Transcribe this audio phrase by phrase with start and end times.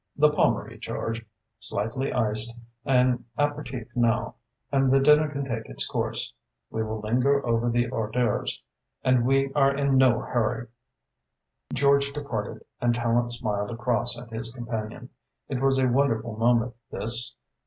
[0.15, 1.23] "The Pommery, George,
[1.59, 4.33] slightly iced, an aperitif now,
[4.71, 6.33] and the dinner can take its course.
[6.71, 8.63] We will linger over the hors d'oeuvres
[9.03, 10.69] and we are in no hurry."
[11.71, 15.09] George departed and Tallente smiled across at his companion.
[15.49, 17.35] It was a wonderful moment, this.